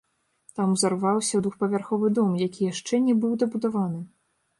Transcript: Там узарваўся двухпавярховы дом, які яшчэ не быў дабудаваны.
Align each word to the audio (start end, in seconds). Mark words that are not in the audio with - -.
Там 0.59 0.71
узарваўся 0.77 1.41
двухпавярховы 1.47 2.07
дом, 2.19 2.31
які 2.45 2.61
яшчэ 2.71 3.01
не 3.09 3.15
быў 3.27 3.37
дабудаваны. 3.45 4.01